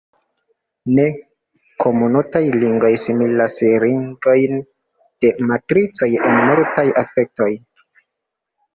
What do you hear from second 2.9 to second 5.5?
similas ringojn de